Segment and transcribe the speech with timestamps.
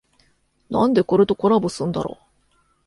[0.71, 2.17] なんでこれとコラボすんだろ